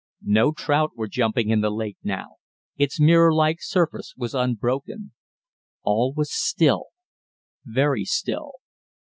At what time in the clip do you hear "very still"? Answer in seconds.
7.65-8.53